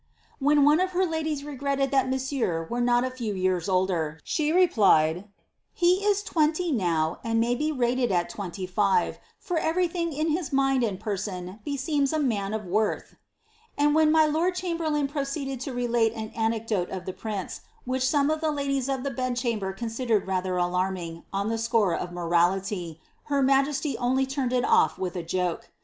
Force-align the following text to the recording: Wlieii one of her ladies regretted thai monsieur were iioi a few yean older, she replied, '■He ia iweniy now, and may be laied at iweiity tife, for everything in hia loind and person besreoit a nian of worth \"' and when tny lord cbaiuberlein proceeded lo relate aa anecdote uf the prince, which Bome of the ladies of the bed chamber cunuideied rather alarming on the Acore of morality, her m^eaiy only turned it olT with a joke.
Wlieii 0.41 0.63
one 0.63 0.79
of 0.79 0.93
her 0.93 1.05
ladies 1.05 1.43
regretted 1.43 1.91
thai 1.91 2.05
monsieur 2.05 2.65
were 2.71 2.81
iioi 2.81 3.05
a 3.05 3.11
few 3.11 3.35
yean 3.35 3.61
older, 3.69 4.19
she 4.23 4.51
replied, 4.51 5.25
'■He 5.79 5.99
ia 6.01 6.09
iweniy 6.15 6.73
now, 6.73 7.19
and 7.23 7.39
may 7.39 7.53
be 7.53 7.71
laied 7.71 8.11
at 8.11 8.31
iweiity 8.31 8.67
tife, 8.73 9.19
for 9.37 9.59
everything 9.59 10.11
in 10.11 10.29
hia 10.29 10.41
loind 10.51 10.83
and 10.83 10.99
person 10.99 11.59
besreoit 11.63 12.11
a 12.13 12.17
nian 12.17 12.55
of 12.55 12.65
worth 12.65 13.15
\"' 13.39 13.57
and 13.77 13.93
when 13.93 14.11
tny 14.11 14.33
lord 14.33 14.55
cbaiuberlein 14.55 15.07
proceeded 15.07 15.67
lo 15.67 15.73
relate 15.75 16.13
aa 16.15 16.35
anecdote 16.35 16.89
uf 16.89 17.05
the 17.05 17.13
prince, 17.13 17.61
which 17.85 18.11
Bome 18.11 18.31
of 18.31 18.41
the 18.41 18.49
ladies 18.49 18.89
of 18.89 19.03
the 19.03 19.11
bed 19.11 19.35
chamber 19.35 19.71
cunuideied 19.71 20.25
rather 20.25 20.57
alarming 20.57 21.25
on 21.31 21.49
the 21.49 21.59
Acore 21.61 21.95
of 21.95 22.11
morality, 22.11 22.99
her 23.25 23.43
m^eaiy 23.43 23.95
only 23.99 24.25
turned 24.25 24.51
it 24.51 24.63
olT 24.65 24.97
with 24.97 25.15
a 25.15 25.21
joke. 25.21 25.69